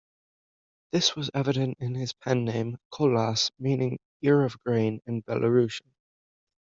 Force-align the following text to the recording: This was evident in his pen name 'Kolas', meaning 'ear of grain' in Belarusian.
This 0.91 1.15
was 1.15 1.29
evident 1.35 1.77
in 1.79 1.93
his 1.93 2.11
pen 2.11 2.43
name 2.43 2.79
'Kolas', 2.91 3.51
meaning 3.59 3.99
'ear 4.23 4.43
of 4.43 4.57
grain' 4.61 4.99
in 5.05 5.21
Belarusian. 5.21 5.93